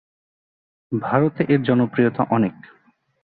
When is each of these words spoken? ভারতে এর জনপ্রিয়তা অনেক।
ভারতে 0.91 1.41
এর 1.49 1.61
জনপ্রিয়তা 1.63 2.23
অনেক। 2.29 2.55